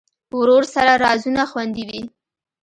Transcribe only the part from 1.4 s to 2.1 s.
خوندي وي.